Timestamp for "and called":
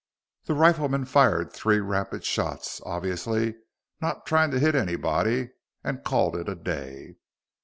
5.83-6.35